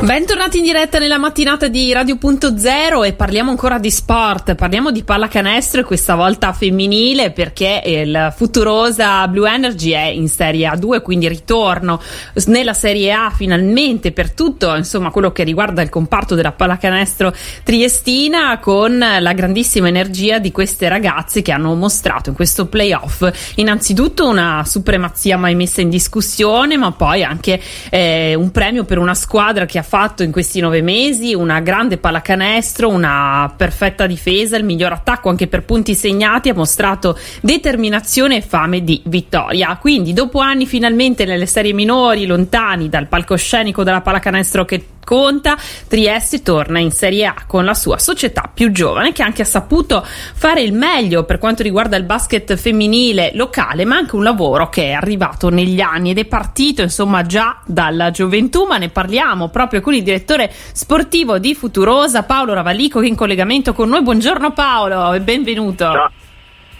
Bentornati 0.00 0.58
in 0.58 0.64
diretta 0.64 0.98
nella 0.98 1.18
mattinata 1.18 1.68
di 1.68 1.92
Radio.0 1.92 3.04
e 3.04 3.12
parliamo 3.12 3.50
ancora 3.50 3.78
di 3.78 3.90
sport, 3.90 4.54
parliamo 4.54 4.90
di 4.90 5.02
pallacanestro 5.02 5.80
e 5.80 5.84
questa 5.84 6.14
volta 6.14 6.52
femminile 6.52 7.32
perché 7.32 7.82
il 7.84 8.32
Futurosa 8.34 9.26
Blue 9.28 9.52
Energy 9.52 9.90
è 9.90 10.06
in 10.06 10.28
Serie 10.28 10.70
A2, 10.70 11.02
quindi 11.02 11.28
ritorno 11.28 12.00
nella 12.46 12.74
Serie 12.74 13.12
A 13.12 13.30
finalmente 13.30 14.12
per 14.12 14.30
tutto, 14.30 14.74
insomma 14.74 15.10
quello 15.10 15.32
che 15.32 15.42
riguarda 15.42 15.82
il 15.82 15.90
comparto 15.90 16.36
della 16.36 16.52
pallacanestro 16.52 17.34
triestina 17.64 18.58
con 18.60 18.98
la 18.98 19.32
grandissima 19.32 19.88
energia 19.88 20.38
di 20.38 20.52
queste 20.52 20.88
ragazze 20.88 21.42
che 21.42 21.52
hanno 21.52 21.74
mostrato 21.74 22.30
in 22.30 22.36
questo 22.36 22.66
playoff. 22.66 23.28
Innanzitutto 23.56 24.28
una 24.28 24.62
supremazia 24.64 25.36
mai 25.36 25.56
messa 25.56 25.80
in 25.80 25.90
discussione 25.90 26.76
ma 26.76 26.92
poi 26.92 27.24
anche 27.24 27.60
eh, 27.90 28.34
un 28.34 28.50
premio 28.52 28.84
per 28.84 28.98
una 28.98 29.14
squadra 29.14 29.66
che 29.68 29.78
ha 29.78 29.82
fatto 29.82 30.24
in 30.24 30.32
questi 30.32 30.58
nove 30.58 30.82
mesi, 30.82 31.34
una 31.34 31.60
grande 31.60 31.98
pallacanestro, 31.98 32.88
una 32.88 33.52
perfetta 33.56 34.06
difesa, 34.06 34.56
il 34.56 34.64
miglior 34.64 34.92
attacco 34.92 35.28
anche 35.28 35.46
per 35.46 35.62
punti 35.62 35.94
segnati, 35.94 36.48
ha 36.48 36.54
mostrato 36.54 37.16
determinazione 37.42 38.38
e 38.38 38.40
fame 38.40 38.82
di 38.82 39.00
vittoria. 39.04 39.76
Quindi 39.76 40.12
dopo 40.12 40.40
anni 40.40 40.66
finalmente 40.66 41.24
nelle 41.24 41.46
serie 41.46 41.72
minori, 41.72 42.26
lontani 42.26 42.88
dal 42.88 43.06
palcoscenico 43.06 43.84
della 43.84 44.00
pallacanestro 44.00 44.64
che 44.64 44.84
conta, 45.08 45.56
Trieste 45.88 46.42
torna 46.42 46.80
in 46.80 46.90
Serie 46.90 47.24
A 47.24 47.34
con 47.46 47.64
la 47.64 47.72
sua 47.72 47.96
società 47.96 48.50
più 48.52 48.70
giovane 48.70 49.12
che 49.12 49.22
anche 49.22 49.40
ha 49.40 49.46
saputo 49.46 50.04
fare 50.04 50.60
il 50.60 50.74
meglio 50.74 51.24
per 51.24 51.38
quanto 51.38 51.62
riguarda 51.62 51.96
il 51.96 52.04
basket 52.04 52.56
femminile 52.56 53.30
locale, 53.32 53.86
ma 53.86 53.96
anche 53.96 54.16
un 54.16 54.22
lavoro 54.22 54.68
che 54.68 54.88
è 54.88 54.92
arrivato 54.92 55.48
negli 55.48 55.80
anni 55.80 56.10
ed 56.10 56.18
è 56.18 56.26
partito 56.26 56.82
insomma 56.82 57.22
già 57.22 57.58
dalla 57.64 58.10
gioventù, 58.10 58.66
ma 58.66 58.76
ne 58.76 58.90
parliamo 58.90 59.48
proprio 59.48 59.80
con 59.80 59.94
il 59.94 60.02
direttore 60.02 60.50
sportivo 60.52 61.38
di 61.38 61.54
Futurosa, 61.54 62.24
Paolo 62.24 62.52
Ravalico, 62.52 63.00
che 63.00 63.06
è 63.06 63.08
in 63.08 63.16
collegamento 63.16 63.72
con 63.72 63.88
noi. 63.88 64.02
Buongiorno 64.02 64.52
Paolo 64.52 65.14
e 65.14 65.20
benvenuto. 65.20 65.84
Ciao, 65.84 66.10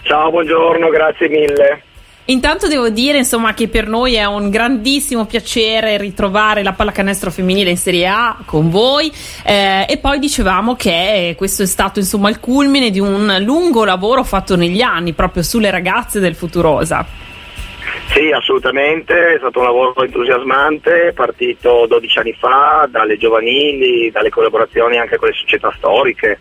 Ciao 0.03 0.29
buongiorno, 0.29 0.89
grazie 0.89 1.29
mille. 1.29 1.88
Intanto 2.29 2.67
devo 2.67 2.89
dire 2.89 3.17
insomma, 3.17 3.55
che 3.55 3.67
per 3.67 3.87
noi 3.87 4.13
è 4.13 4.25
un 4.25 4.51
grandissimo 4.51 5.25
piacere 5.25 5.97
ritrovare 5.97 6.61
la 6.61 6.73
pallacanestro 6.73 7.31
femminile 7.31 7.71
in 7.71 7.77
Serie 7.77 8.07
A 8.07 8.37
con 8.45 8.69
voi 8.69 9.11
eh, 9.43 9.87
e 9.89 9.97
poi 9.97 10.19
dicevamo 10.19 10.75
che 10.75 11.33
questo 11.35 11.63
è 11.63 11.65
stato 11.65 11.97
insomma, 11.97 12.29
il 12.29 12.39
culmine 12.39 12.91
di 12.91 12.99
un 12.99 13.35
lungo 13.39 13.83
lavoro 13.83 14.23
fatto 14.23 14.55
negli 14.55 14.81
anni 14.81 15.13
proprio 15.13 15.41
sulle 15.41 15.71
ragazze 15.71 16.19
del 16.19 16.35
Futurosa. 16.35 17.03
Sì, 18.13 18.29
assolutamente, 18.31 19.33
è 19.33 19.37
stato 19.39 19.59
un 19.59 19.65
lavoro 19.65 20.03
entusiasmante, 20.03 21.13
partito 21.15 21.87
12 21.87 22.19
anni 22.19 22.33
fa 22.33 22.87
dalle 22.91 23.17
giovanili, 23.17 24.11
dalle 24.11 24.29
collaborazioni 24.29 24.97
anche 24.97 25.17
con 25.17 25.29
le 25.29 25.33
società 25.33 25.73
storiche 25.75 26.37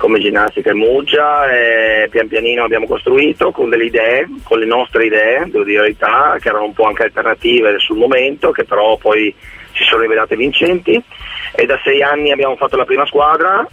come 0.00 0.18
Ginnastica 0.18 0.70
e 0.70 0.74
Muggia 0.74 1.50
e 1.52 2.08
pian 2.08 2.26
pianino 2.26 2.64
abbiamo 2.64 2.86
costruito 2.86 3.50
con 3.50 3.68
delle 3.68 3.84
idee, 3.84 4.26
con 4.44 4.58
le 4.58 4.64
nostre 4.64 5.04
idee, 5.04 5.44
devo 5.44 5.62
dire 5.62 5.76
la 5.76 5.82
verità, 5.82 6.36
che 6.40 6.48
erano 6.48 6.64
un 6.64 6.72
po' 6.72 6.84
anche 6.84 7.02
alternative 7.02 7.78
sul 7.78 7.98
momento, 7.98 8.50
che 8.50 8.64
però 8.64 8.96
poi 8.96 9.32
si 9.74 9.84
sono 9.84 10.00
rivelate 10.00 10.36
vincenti 10.36 11.00
e 11.52 11.66
da 11.66 11.78
sei 11.84 12.02
anni 12.02 12.32
abbiamo 12.32 12.56
fatto 12.56 12.78
la 12.78 12.86
prima 12.86 13.04
squadra, 13.04 13.68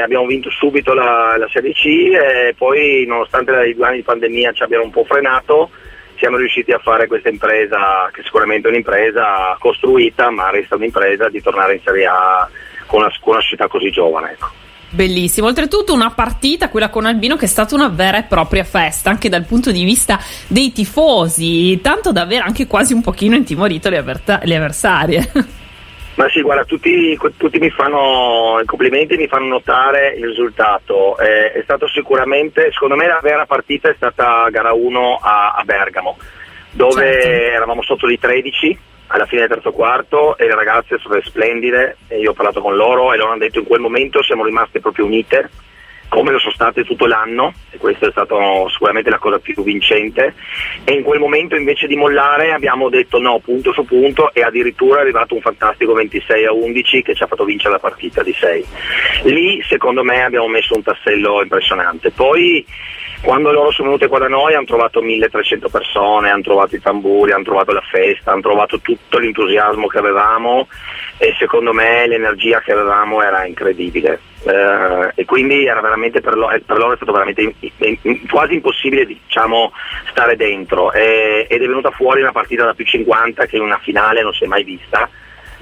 abbiamo 0.00 0.26
vinto 0.26 0.48
subito 0.50 0.94
la, 0.94 1.34
la 1.36 1.48
Serie 1.52 1.72
C 1.72 1.86
e 1.86 2.54
poi 2.56 3.04
nonostante 3.04 3.66
i 3.66 3.74
due 3.74 3.86
anni 3.86 3.96
di 3.96 4.02
pandemia 4.04 4.52
ci 4.52 4.62
abbiano 4.62 4.84
un 4.84 4.90
po' 4.90 5.04
frenato 5.04 5.70
siamo 6.18 6.36
riusciti 6.36 6.72
a 6.72 6.78
fare 6.78 7.06
questa 7.08 7.30
impresa, 7.30 8.10
che 8.12 8.22
sicuramente 8.22 8.66
è 8.66 8.70
un'impresa 8.70 9.56
costruita, 9.58 10.30
ma 10.30 10.50
resta 10.50 10.74
un'impresa 10.74 11.28
di 11.28 11.40
tornare 11.40 11.74
in 11.74 11.80
Serie 11.84 12.06
A 12.06 12.48
con 12.86 13.00
una, 13.00 13.12
con 13.20 13.34
una 13.34 13.42
società 13.42 13.68
così 13.68 13.90
giovane. 13.90 14.32
Ecco. 14.32 14.66
Bellissimo, 14.90 15.48
oltretutto 15.48 15.92
una 15.92 16.10
partita, 16.10 16.70
quella 16.70 16.88
con 16.88 17.04
Albino, 17.04 17.36
che 17.36 17.44
è 17.44 17.48
stata 17.48 17.74
una 17.74 17.88
vera 17.88 18.18
e 18.18 18.22
propria 18.22 18.64
festa, 18.64 19.10
anche 19.10 19.28
dal 19.28 19.44
punto 19.44 19.70
di 19.70 19.84
vista 19.84 20.18
dei 20.46 20.72
tifosi, 20.72 21.78
tanto 21.82 22.10
da 22.10 22.22
aver 22.22 22.40
anche 22.42 22.66
quasi 22.66 22.94
un 22.94 23.02
pochino 23.02 23.36
intimorito 23.36 23.90
le, 23.90 23.98
avverta- 23.98 24.40
le 24.44 24.56
avversarie. 24.56 25.32
Ma 26.16 26.28
sì, 26.30 26.40
guarda, 26.40 26.64
tutti, 26.64 27.16
tutti, 27.36 27.58
mi 27.58 27.70
fanno 27.70 28.58
i 28.60 28.64
complimenti, 28.64 29.16
mi 29.16 29.28
fanno 29.28 29.46
notare 29.46 30.14
il 30.16 30.26
risultato. 30.26 31.16
Eh, 31.18 31.52
è 31.52 31.62
stato 31.62 31.86
sicuramente, 31.86 32.70
secondo 32.72 32.96
me 32.96 33.06
la 33.06 33.20
vera 33.22 33.46
partita 33.46 33.88
è 33.88 33.94
stata 33.94 34.48
gara 34.50 34.72
1 34.72 35.18
a, 35.22 35.52
a 35.52 35.62
Bergamo, 35.64 36.16
dove 36.72 37.22
certo. 37.22 37.28
eravamo 37.28 37.82
sotto 37.82 38.08
di 38.08 38.18
13 38.18 38.78
alla 39.08 39.26
fine 39.26 39.42
del 39.42 39.50
terzo 39.50 39.72
quarto 39.72 40.36
e 40.36 40.46
le 40.46 40.54
ragazze 40.54 40.98
sono 40.98 41.20
splendide 41.20 41.96
e 42.08 42.18
io 42.18 42.30
ho 42.30 42.34
parlato 42.34 42.60
con 42.60 42.76
loro 42.76 43.12
e 43.12 43.16
loro 43.16 43.30
hanno 43.30 43.40
detto 43.40 43.58
in 43.58 43.66
quel 43.66 43.80
momento 43.80 44.22
siamo 44.22 44.44
rimaste 44.44 44.80
proprio 44.80 45.04
unite 45.04 45.50
come 46.08 46.32
lo 46.32 46.38
sono 46.38 46.54
state 46.54 46.84
tutto 46.84 47.06
l'anno 47.06 47.52
e 47.70 47.76
questa 47.76 48.06
è 48.08 48.10
stata 48.10 48.34
sicuramente 48.70 49.10
la 49.10 49.18
cosa 49.18 49.38
più 49.38 49.62
vincente. 49.62 50.34
E 50.84 50.92
in 50.94 51.02
quel 51.02 51.20
momento 51.20 51.54
invece 51.54 51.86
di 51.86 51.96
mollare 51.96 52.52
abbiamo 52.52 52.88
detto 52.88 53.20
no 53.20 53.38
punto 53.40 53.72
su 53.72 53.84
punto 53.84 54.32
e 54.32 54.42
addirittura 54.42 54.98
è 54.98 55.02
arrivato 55.02 55.34
un 55.34 55.40
fantastico 55.40 55.92
26 55.92 56.46
a 56.46 56.52
11 56.52 57.02
che 57.02 57.14
ci 57.14 57.22
ha 57.22 57.26
fatto 57.26 57.44
vincere 57.44 57.72
la 57.72 57.78
partita 57.78 58.22
di 58.22 58.32
6 58.32 58.66
lì 59.24 59.62
secondo 59.68 60.02
me 60.02 60.24
abbiamo 60.24 60.48
messo 60.48 60.74
un 60.74 60.82
tassello 60.82 61.42
impressionante. 61.42 62.10
Poi 62.10 62.64
quando 63.20 63.50
loro 63.50 63.72
sono 63.72 63.88
venute 63.88 64.06
qua 64.06 64.18
da 64.18 64.28
noi 64.28 64.54
hanno 64.54 64.64
trovato 64.64 65.02
1300 65.02 65.68
persone, 65.68 66.30
hanno 66.30 66.42
trovato 66.42 66.76
i 66.76 66.80
tamburi, 66.80 67.32
hanno 67.32 67.44
trovato 67.44 67.72
la 67.72 67.82
festa, 67.82 68.30
hanno 68.30 68.42
trovato 68.42 68.80
tutto 68.80 69.18
l'entusiasmo 69.18 69.86
che 69.88 69.98
avevamo 69.98 70.68
e 71.18 71.34
secondo 71.38 71.72
me 71.72 72.06
l'energia 72.06 72.60
che 72.60 72.72
avevamo 72.72 73.22
era 73.22 73.44
incredibile. 73.44 74.20
Eh, 74.44 75.12
e 75.16 75.24
quindi 75.24 75.64
per, 75.64 76.36
loro, 76.36 76.50
eh, 76.52 76.60
per, 76.60 76.78
loro, 76.78 76.92
è 76.92 76.96
stato 76.96 77.10
veramente 77.10 77.42
in, 77.42 77.98
in, 78.02 78.26
quasi 78.28 78.54
impossibile 78.54 79.04
diciamo, 79.04 79.72
stare 80.10 80.36
dentro 80.36 80.92
e, 80.92 81.46
ed 81.48 81.60
è 81.60 81.66
venuta 81.66 81.90
fuori 81.90 82.20
una 82.20 82.32
partita 82.32 82.64
da 82.64 82.74
più 82.74 82.84
50 82.84 83.46
che 83.46 83.56
in 83.56 83.62
una 83.62 83.78
finale 83.78 84.22
non 84.22 84.32
si 84.32 84.44
è 84.44 84.46
mai 84.46 84.62
vista, 84.62 85.08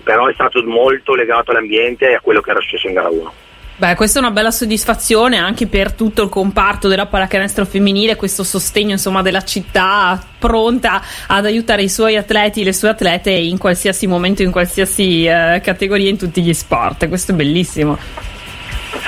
però 0.02 0.26
è 0.26 0.34
stato 0.34 0.62
molto 0.64 1.14
legato 1.14 1.52
all'ambiente 1.52 2.10
e 2.10 2.14
a 2.14 2.20
quello 2.20 2.42
che 2.42 2.50
era 2.50 2.60
successo 2.60 2.86
in 2.86 2.94
gara 2.94 3.08
1. 3.08 3.32
Beh, 3.78 3.94
questa 3.94 4.20
è 4.20 4.22
una 4.22 4.30
bella 4.30 4.50
soddisfazione 4.50 5.36
anche 5.36 5.66
per 5.66 5.92
tutto 5.92 6.22
il 6.22 6.30
comparto 6.30 6.88
della 6.88 7.04
pallacanestro 7.04 7.66
femminile, 7.66 8.16
questo 8.16 8.42
sostegno 8.42 8.92
insomma, 8.92 9.20
della 9.20 9.44
città 9.44 10.18
pronta 10.38 11.02
ad 11.26 11.44
aiutare 11.44 11.82
i 11.82 11.90
suoi 11.90 12.16
atleti 12.16 12.64
le 12.64 12.72
sue 12.72 12.88
atlete 12.88 13.30
in 13.30 13.58
qualsiasi 13.58 14.06
momento, 14.06 14.40
in 14.40 14.50
qualsiasi 14.50 15.26
eh, 15.26 15.60
categoria, 15.62 16.08
in 16.08 16.16
tutti 16.16 16.40
gli 16.40 16.54
sport. 16.54 17.06
Questo 17.06 17.32
è 17.32 17.34
bellissimo. 17.34 17.98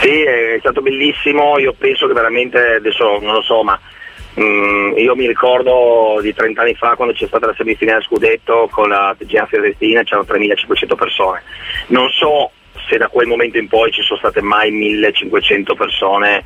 Sì, 0.02 0.20
è 0.20 0.58
stato 0.58 0.82
bellissimo, 0.82 1.58
io 1.58 1.72
penso 1.72 2.06
che 2.06 2.12
veramente, 2.12 2.58
adesso 2.76 3.18
non 3.22 3.32
lo 3.32 3.42
so, 3.42 3.62
ma 3.62 3.80
mm, 4.38 4.98
io 4.98 5.16
mi 5.16 5.26
ricordo 5.26 6.18
di 6.20 6.34
30 6.34 6.60
anni 6.60 6.74
fa 6.74 6.94
quando 6.94 7.14
c'è 7.14 7.26
stata 7.26 7.46
la 7.46 7.54
semifinale 7.56 8.02
scudetto 8.02 8.68
con 8.70 8.90
la 8.90 9.14
Tigina 9.16 9.46
Fiorentina, 9.46 10.02
c'erano 10.02 10.26
3.500 10.28 10.94
persone. 10.94 11.42
Non 11.86 12.10
so 12.10 12.50
se 12.88 12.96
da 12.96 13.08
quel 13.08 13.26
momento 13.26 13.58
in 13.58 13.68
poi 13.68 13.92
ci 13.92 14.02
sono 14.02 14.18
state 14.18 14.40
mai 14.40 14.70
1500 14.70 15.74
persone 15.74 16.44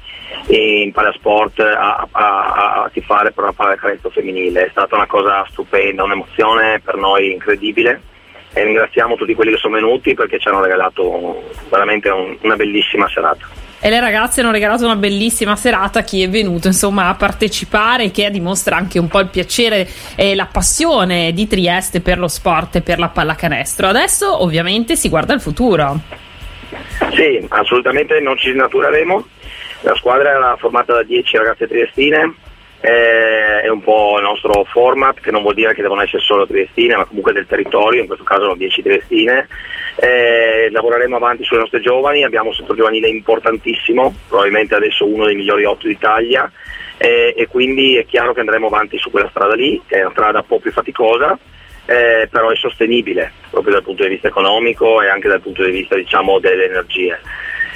in 0.48 0.90
palasport 0.92 1.60
a, 1.60 2.06
a, 2.10 2.82
a 2.84 2.90
tifare 2.92 3.30
per 3.30 3.44
una 3.44 3.52
pallacanestro 3.52 4.10
femminile, 4.10 4.66
è 4.66 4.68
stata 4.70 4.96
una 4.96 5.06
cosa 5.06 5.46
stupenda, 5.50 6.02
un'emozione 6.02 6.80
per 6.84 6.96
noi 6.96 7.32
incredibile 7.32 8.00
e 8.52 8.64
ringraziamo 8.64 9.14
tutti 9.14 9.34
quelli 9.34 9.52
che 9.52 9.58
sono 9.58 9.74
venuti 9.74 10.14
perché 10.14 10.38
ci 10.38 10.48
hanno 10.48 10.60
regalato 10.60 11.50
veramente 11.70 12.08
un, 12.10 12.36
una 12.42 12.56
bellissima 12.56 13.08
serata. 13.08 13.46
E 13.84 13.90
le 13.90 13.98
ragazze 13.98 14.40
hanno 14.40 14.52
regalato 14.52 14.84
una 14.84 14.94
bellissima 14.94 15.56
serata 15.56 16.00
a 16.00 16.02
chi 16.02 16.22
è 16.22 16.28
venuto 16.28 16.68
insomma, 16.68 17.08
a 17.08 17.14
partecipare, 17.14 18.12
che 18.12 18.30
dimostra 18.30 18.76
anche 18.76 19.00
un 19.00 19.08
po' 19.08 19.18
il 19.18 19.26
piacere 19.26 19.88
e 20.14 20.36
la 20.36 20.46
passione 20.46 21.32
di 21.32 21.48
Trieste 21.48 22.00
per 22.00 22.18
lo 22.18 22.28
sport 22.28 22.76
e 22.76 22.82
per 22.82 23.00
la 23.00 23.08
pallacanestro. 23.08 23.88
Adesso 23.88 24.42
ovviamente 24.42 24.94
si 24.94 25.08
guarda 25.08 25.32
al 25.32 25.40
futuro. 25.40 25.98
Sì, 27.10 27.44
assolutamente 27.48 28.20
non 28.20 28.36
ci 28.36 28.52
snatureremo. 28.52 29.26
La 29.82 29.94
squadra 29.96 30.30
era 30.30 30.56
formata 30.56 30.92
da 30.92 31.02
10 31.02 31.36
ragazze 31.36 31.66
triestine, 31.66 32.34
eh, 32.80 33.62
è 33.62 33.68
un 33.68 33.80
po' 33.80 34.16
il 34.18 34.24
nostro 34.24 34.64
format, 34.64 35.20
che 35.20 35.30
non 35.30 35.42
vuol 35.42 35.54
dire 35.54 35.72
che 35.72 35.82
devono 35.82 36.02
essere 36.02 36.22
solo 36.22 36.46
triestine, 36.46 36.96
ma 36.96 37.04
comunque 37.04 37.32
del 37.32 37.46
territorio, 37.46 38.00
in 38.00 38.06
questo 38.06 38.24
caso 38.24 38.42
sono 38.42 38.56
10 38.56 38.82
triestine. 38.82 39.48
Eh, 39.96 40.68
lavoreremo 40.70 41.16
avanti 41.16 41.44
sulle 41.44 41.60
nostre 41.60 41.80
giovani, 41.80 42.24
abbiamo 42.24 42.48
un 42.48 42.54
centro 42.54 42.74
giovanile 42.74 43.08
importantissimo, 43.08 44.14
probabilmente 44.28 44.74
adesso 44.74 45.06
uno 45.06 45.26
dei 45.26 45.36
migliori 45.36 45.64
8 45.64 45.86
d'Italia. 45.86 46.50
Eh, 46.98 47.34
e 47.36 47.46
quindi 47.46 47.96
è 47.96 48.04
chiaro 48.04 48.32
che 48.32 48.40
andremo 48.40 48.66
avanti 48.66 48.98
su 48.98 49.10
quella 49.10 49.28
strada 49.30 49.54
lì, 49.54 49.80
che 49.86 49.98
è 49.98 50.02
una 50.02 50.10
strada 50.10 50.38
un 50.38 50.46
po' 50.46 50.58
più 50.58 50.72
faticosa, 50.72 51.38
eh, 51.86 52.28
però 52.30 52.50
è 52.50 52.56
sostenibile 52.56 53.32
proprio 53.50 53.74
dal 53.74 53.82
punto 53.82 54.02
di 54.02 54.10
vista 54.10 54.28
economico 54.28 55.02
e 55.02 55.08
anche 55.08 55.28
dal 55.28 55.40
punto 55.40 55.64
di 55.64 55.70
vista 55.70 55.96
diciamo, 55.96 56.38
delle 56.38 56.66
energie. 56.66 57.18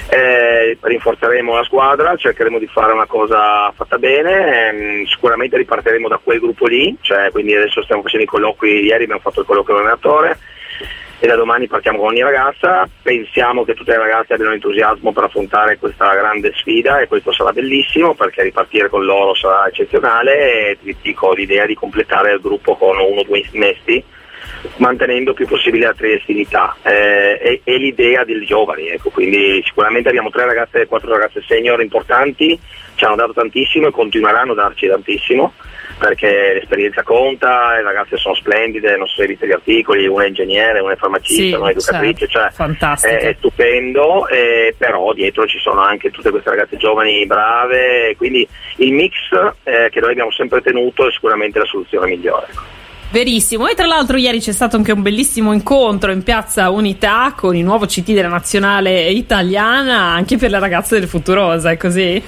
Eh, 0.09 0.77
rinforzeremo 0.79 1.53
la 1.53 1.63
squadra, 1.63 2.15
cercheremo 2.15 2.59
di 2.59 2.67
fare 2.67 2.93
una 2.93 3.07
cosa 3.07 3.71
fatta 3.75 3.97
bene, 3.97 4.69
ehm, 4.69 5.05
sicuramente 5.05 5.57
ripartiremo 5.57 6.07
da 6.07 6.19
quel 6.23 6.39
gruppo 6.39 6.65
lì, 6.65 6.95
cioè, 7.01 7.29
quindi 7.31 7.53
adesso 7.53 7.83
stiamo 7.83 8.03
facendo 8.03 8.25
i 8.25 8.29
colloqui, 8.29 8.85
ieri 8.85 9.03
abbiamo 9.03 9.21
fatto 9.21 9.41
il 9.41 9.45
colloquio 9.45 9.75
con 9.75 9.83
l'allenatore 9.83 10.37
e 11.19 11.27
da 11.27 11.35
domani 11.35 11.67
partiamo 11.67 11.97
con 11.97 12.09
ogni 12.09 12.21
ragazza, 12.21 12.87
pensiamo 13.01 13.63
che 13.63 13.73
tutte 13.73 13.91
le 13.91 13.97
ragazze 13.97 14.33
abbiano 14.33 14.53
entusiasmo 14.53 15.11
per 15.11 15.23
affrontare 15.23 15.77
questa 15.77 16.13
grande 16.13 16.53
sfida 16.55 16.99
e 16.99 17.07
questo 17.07 17.31
sarà 17.31 17.51
bellissimo 17.51 18.13
perché 18.13 18.43
ripartire 18.43 18.89
con 18.89 19.03
loro 19.03 19.33
sarà 19.33 19.67
eccezionale 19.67 20.69
e 20.69 20.77
ti 20.81 20.95
dico 21.01 21.33
l'idea 21.33 21.65
di 21.65 21.73
completare 21.73 22.33
il 22.33 22.41
gruppo 22.41 22.75
con 22.75 22.97
uno 22.97 23.21
o 23.21 23.23
due 23.23 23.43
innesti 23.51 24.03
mantenendo 24.77 25.33
più 25.33 25.47
possibile 25.47 25.85
la 25.85 25.93
triestinità 25.93 26.75
eh, 26.83 27.39
e, 27.41 27.61
e, 27.63 27.77
l'idea 27.77 28.23
dei 28.23 28.45
giovani. 28.45 28.89
Ecco. 28.89 29.09
Quindi 29.09 29.61
sicuramente 29.65 30.09
abbiamo 30.09 30.29
tre 30.29 30.45
ragazze 30.45 30.81
e 30.81 30.87
quattro 30.87 31.11
ragazze 31.11 31.43
senior 31.47 31.81
importanti, 31.81 32.59
ci 32.95 33.05
hanno 33.05 33.15
dato 33.15 33.33
tantissimo 33.33 33.87
e 33.87 33.91
continueranno 33.91 34.53
a 34.53 34.55
darci 34.55 34.87
tantissimo 34.87 35.53
perché 35.97 36.53
l'esperienza 36.53 37.01
conta, 37.01 37.73
le 37.75 37.81
ragazze 37.81 38.17
sono 38.17 38.35
splendide, 38.35 38.95
non 38.97 39.07
so 39.07 39.15
se 39.15 39.21
hai 39.23 39.27
visto 39.29 39.45
gli 39.45 39.51
articoli, 39.51 40.05
una 40.05 40.25
è 40.25 40.27
ingegnere, 40.27 40.79
una 40.79 40.93
è 40.93 40.95
farmacista, 40.95 41.41
sì, 41.41 41.53
una 41.53 41.69
è 41.69 41.71
educatrice, 41.71 42.27
certo. 42.27 42.75
cioè 42.77 42.97
è, 42.99 43.19
è, 43.29 43.35
stupendo, 43.37 44.27
eh, 44.27 44.75
però 44.77 45.13
dietro 45.13 45.47
ci 45.47 45.57
sono 45.57 45.81
anche 45.81 46.11
tutte 46.11 46.29
queste 46.29 46.51
ragazze 46.51 46.77
giovani 46.77 47.25
brave, 47.25 48.15
quindi 48.15 48.47
il 48.77 48.93
mix 48.93 49.13
eh, 49.63 49.89
che 49.89 49.99
noi 49.99 50.11
abbiamo 50.11 50.31
sempre 50.31 50.61
tenuto 50.61 51.07
è 51.07 51.11
sicuramente 51.11 51.59
la 51.59 51.65
soluzione 51.65 52.07
migliore. 52.07 52.75
Verissimo, 53.09 53.67
e 53.67 53.73
tra 53.73 53.85
l'altro 53.85 54.17
ieri 54.17 54.39
c'è 54.39 54.51
stato 54.51 54.75
anche 54.75 54.91
un 54.91 55.01
bellissimo 55.01 55.53
incontro 55.53 56.11
in 56.11 56.23
piazza 56.23 56.69
Unità 56.69 57.33
con 57.37 57.55
il 57.55 57.63
nuovo 57.63 57.85
CT 57.85 58.11
della 58.11 58.27
nazionale 58.27 59.07
italiana 59.07 60.11
anche 60.11 60.35
per 60.35 60.49
le 60.51 60.59
ragazze 60.59 60.99
del 60.99 61.07
Futurosa, 61.07 61.71
è 61.71 61.77
così? 61.77 62.21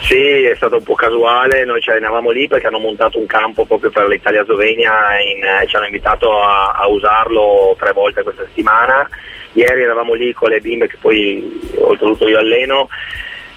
Sì, 0.00 0.44
è 0.44 0.54
stato 0.56 0.76
un 0.76 0.82
po' 0.82 0.94
casuale, 0.94 1.66
noi 1.66 1.82
ci 1.82 1.90
allenavamo 1.90 2.30
lì 2.30 2.48
perché 2.48 2.66
hanno 2.66 2.78
montato 2.78 3.18
un 3.18 3.26
campo 3.26 3.66
proprio 3.66 3.90
per 3.90 4.08
l'Italia 4.08 4.42
Slovenia 4.44 5.18
e 5.18 5.66
ci 5.66 5.76
hanno 5.76 5.84
invitato 5.84 6.40
a, 6.42 6.70
a, 6.70 6.86
usarlo 6.88 7.76
tre 7.78 7.92
volte 7.92 8.22
questa 8.22 8.44
settimana. 8.46 9.06
Ieri 9.52 9.82
eravamo 9.82 10.14
lì 10.14 10.32
con 10.32 10.48
le 10.48 10.60
bimbe 10.60 10.86
che 10.86 10.96
poi 10.98 11.60
oltretutto 11.76 12.26
io 12.26 12.38
alleno 12.38 12.88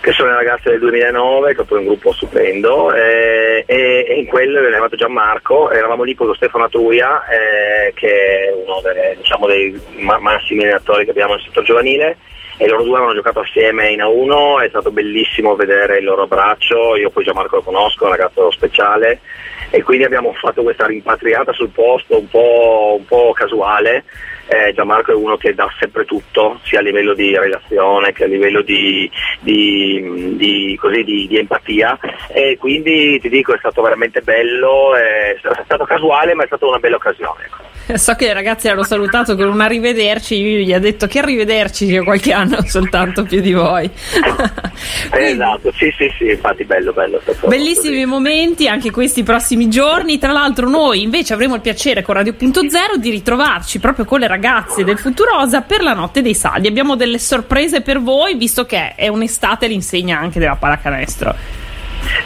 che 0.03 0.11
sono 0.11 0.31
le 0.31 0.35
ragazze 0.35 0.69
del 0.69 0.79
2009, 0.79 1.55
che 1.55 1.61
è 1.61 1.63
poi 1.63 1.79
un 1.79 1.85
gruppo 1.85 2.11
stupendo, 2.11 2.93
eh, 2.93 3.63
e, 3.65 4.05
e, 4.05 4.15
in 4.15 4.25
quello 4.25 4.59
è 4.59 4.65
arrivato 4.65 4.97
Gianmarco, 4.97 5.71
eravamo 5.71 6.03
lì 6.03 6.13
con 6.13 6.27
lo 6.27 6.33
Stefano 6.33 6.65
Atruia, 6.65 7.25
eh, 7.27 7.93
che 7.93 8.49
è 8.49 8.51
uno 8.51 8.81
delle, 8.81 9.15
diciamo, 9.15 9.47
dei 9.47 9.79
ma- 9.99 10.19
massimi 10.19 10.63
allenatori 10.63 11.05
che 11.05 11.11
abbiamo 11.11 11.35
nel 11.35 11.43
settore 11.43 11.65
giovanile, 11.65 12.17
e 12.57 12.67
loro 12.67 12.83
due 12.83 12.97
hanno 12.97 13.13
giocato 13.13 13.39
assieme 13.39 13.89
in 13.89 13.99
A1, 13.99 14.63
è 14.63 14.69
stato 14.69 14.91
bellissimo 14.91 15.55
vedere 15.55 15.97
il 15.97 16.05
loro 16.05 16.23
abbraccio, 16.23 16.95
io 16.95 17.09
poi 17.09 17.23
Gianmarco 17.23 17.57
lo 17.57 17.61
conosco, 17.61 18.03
è 18.03 18.07
un 18.07 18.15
ragazzo 18.15 18.51
speciale, 18.51 19.19
e 19.69 19.81
quindi 19.81 20.05
abbiamo 20.05 20.33
fatto 20.33 20.63
questa 20.63 20.85
rimpatriata 20.85 21.51
sul 21.53 21.69
posto 21.69 22.19
un 22.19 22.29
po', 22.29 22.95
un 22.99 23.05
po 23.05 23.31
casuale 23.33 24.03
eh, 24.47 24.73
Gianmarco 24.73 25.11
è 25.11 25.15
uno 25.15 25.37
che 25.37 25.53
dà 25.53 25.69
sempre 25.79 26.05
tutto, 26.05 26.59
sia 26.63 26.79
a 26.79 26.81
livello 26.81 27.13
di 27.13 27.35
relazione 27.35 28.11
che 28.11 28.25
a 28.25 28.27
livello 28.27 28.61
di, 28.61 29.09
di, 29.39 30.35
di, 30.35 30.77
così, 30.79 31.03
di 31.03 31.37
empatia 31.37 31.97
e 32.27 32.57
quindi 32.59 33.19
ti 33.19 33.29
dico 33.29 33.53
è 33.53 33.57
stato 33.57 33.81
veramente 33.81 34.21
bello, 34.21 34.95
è, 34.95 35.35
è 35.35 35.63
stato 35.63 35.85
casuale 35.85 36.33
ma 36.33 36.43
è 36.43 36.47
stata 36.47 36.67
una 36.67 36.79
bella 36.79 36.97
occasione. 36.97 37.45
Ecco. 37.45 37.62
So 37.95 38.15
che 38.15 38.25
i 38.25 38.33
ragazzi 38.33 38.69
hanno 38.69 38.83
salutato 38.83 39.35
con 39.35 39.47
un 39.47 39.61
arrivederci, 39.61 40.35
io 40.35 40.59
gli 40.59 40.73
ho 40.73 40.79
detto 40.79 41.07
che 41.07 41.19
arrivederci 41.19 41.87
che 41.87 42.03
qualche 42.03 42.31
anno 42.31 42.61
soltanto 42.67 43.23
più 43.23 43.41
di 43.41 43.53
voi. 43.53 43.89
Quindi, 45.09 45.31
esatto, 45.31 45.71
sì 45.73 45.93
sì 45.97 46.11
sì, 46.17 46.29
infatti 46.31 46.63
bello 46.63 46.91
bello. 46.93 47.21
Bellissimi 47.45 47.95
così. 47.95 48.05
momenti 48.05 48.67
anche 48.67 48.91
questi 48.91 49.23
prossimi 49.23 49.69
giorni, 49.69 50.17
tra 50.17 50.31
l'altro 50.31 50.69
noi 50.69 51.01
invece 51.01 51.33
avremo 51.33 51.55
il 51.55 51.61
piacere 51.61 52.01
con 52.01 52.15
Radio.0 52.15 52.95
di 52.97 53.09
ritrovarci 53.09 53.79
proprio 53.79 54.05
con 54.05 54.19
le 54.19 54.27
ragazze 54.27 54.83
del 54.83 54.97
Futurosa 54.97 55.61
per 55.61 55.83
la 55.83 55.93
notte 55.93 56.21
dei 56.21 56.35
saldi. 56.35 56.67
Abbiamo 56.67 56.95
delle 56.95 57.19
sorprese 57.19 57.81
per 57.81 58.01
voi 58.01 58.35
visto 58.35 58.65
che 58.65 58.95
è 58.95 59.07
un'estate 59.07 59.67
l'insegna 59.67 60.19
anche 60.19 60.39
della 60.39 60.55
pallacanestro. 60.55 61.62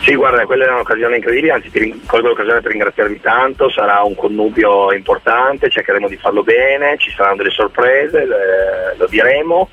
Sì, 0.08 0.16
guarda, 0.16 0.46
quella 0.46 0.68
è 0.68 0.70
un'occasione 0.70 1.18
incredibile, 1.18 1.52
anzi 1.52 1.70
ti 1.70 2.04
colgo 2.06 2.30
l'occasione 2.30 2.62
per 2.62 2.72
ringraziarvi 2.72 3.20
tanto, 3.20 3.70
sarà 3.70 4.04
un 4.04 4.16
connubio 4.16 4.94
importante, 4.94 5.70
cercheremo 5.70 6.08
di 6.08 6.16
farlo 6.16 6.44
bene, 6.44 6.96
ci 6.98 7.12
saranno 7.12 7.36
delle 7.36 7.50
sorprese, 7.50 8.26
lo 8.96 9.06
diremo, 9.08 9.70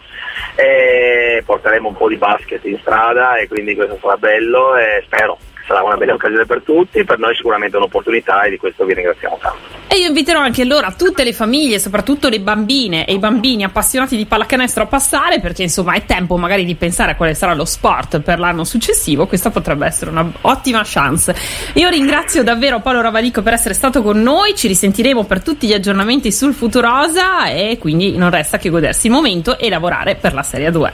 e 0.56 1.40
porteremo 1.46 1.86
un 1.86 1.96
po' 1.96 2.08
di 2.08 2.16
basket 2.16 2.64
in 2.64 2.80
strada 2.80 3.36
e 3.36 3.46
quindi 3.46 3.76
questo 3.76 3.96
sarà 4.00 4.16
bello 4.16 4.74
e 4.74 5.02
spero 5.04 5.38
sarà 5.68 5.84
una 5.84 5.96
bella 5.96 6.14
occasione 6.14 6.46
per 6.46 6.62
tutti, 6.62 7.04
per 7.04 7.20
noi 7.20 7.36
sicuramente 7.36 7.76
un'opportunità 7.76 8.42
e 8.42 8.50
di 8.50 8.56
questo 8.56 8.84
vi 8.84 8.94
ringraziamo 8.94 9.38
tanto. 9.40 9.73
E 9.86 9.96
io 9.96 10.08
inviterò 10.08 10.40
anche 10.40 10.62
allora 10.62 10.92
tutte 10.92 11.24
le 11.24 11.32
famiglie, 11.32 11.78
soprattutto 11.78 12.28
le 12.28 12.40
bambine 12.40 13.04
e 13.04 13.14
i 13.14 13.18
bambini 13.18 13.64
appassionati 13.64 14.16
di 14.16 14.26
pallacanestro 14.26 14.84
a 14.84 14.86
passare 14.86 15.40
perché 15.40 15.62
insomma 15.62 15.94
è 15.94 16.04
tempo 16.04 16.36
magari 16.36 16.64
di 16.64 16.74
pensare 16.74 17.12
a 17.12 17.16
quale 17.16 17.34
sarà 17.34 17.54
lo 17.54 17.64
sport 17.64 18.20
per 18.20 18.38
l'anno 18.38 18.64
successivo, 18.64 19.26
questa 19.26 19.50
potrebbe 19.50 19.86
essere 19.86 20.10
un'ottima 20.10 20.82
chance. 20.84 21.34
Io 21.74 21.88
ringrazio 21.88 22.42
davvero 22.42 22.80
Paolo 22.80 23.02
Ravalico 23.02 23.42
per 23.42 23.52
essere 23.52 23.74
stato 23.74 24.02
con 24.02 24.20
noi, 24.20 24.54
ci 24.56 24.68
risentiremo 24.68 25.24
per 25.24 25.42
tutti 25.42 25.66
gli 25.66 25.74
aggiornamenti 25.74 26.32
sul 26.32 26.54
Futurosa 26.54 27.46
e 27.46 27.76
quindi 27.78 28.16
non 28.16 28.30
resta 28.30 28.58
che 28.58 28.70
godersi 28.70 29.06
il 29.06 29.12
momento 29.12 29.58
e 29.58 29.68
lavorare 29.68 30.16
per 30.16 30.32
la 30.32 30.42
Serie 30.42 30.70
2. 30.70 30.92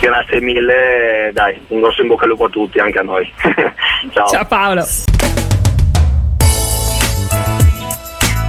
Grazie 0.00 0.40
mille, 0.40 1.30
dai, 1.32 1.60
un 1.68 1.80
grosso 1.80 2.02
in 2.02 2.08
bocca 2.08 2.24
al 2.24 2.30
lupo 2.30 2.44
a 2.44 2.48
tutti, 2.48 2.78
anche 2.78 2.98
a 2.98 3.02
noi. 3.02 3.30
Ciao. 4.12 4.26
Ciao 4.26 4.44
Paolo. 4.46 4.86